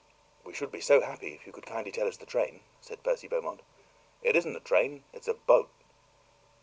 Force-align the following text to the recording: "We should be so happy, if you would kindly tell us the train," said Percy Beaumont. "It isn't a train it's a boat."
"We 0.43 0.55
should 0.55 0.71
be 0.71 0.81
so 0.81 1.01
happy, 1.01 1.35
if 1.35 1.45
you 1.45 1.53
would 1.53 1.67
kindly 1.67 1.91
tell 1.91 2.07
us 2.07 2.17
the 2.17 2.25
train," 2.25 2.61
said 2.79 3.03
Percy 3.03 3.27
Beaumont. 3.27 3.61
"It 4.23 4.35
isn't 4.35 4.55
a 4.55 4.59
train 4.59 5.03
it's 5.13 5.27
a 5.27 5.35
boat." 5.35 5.69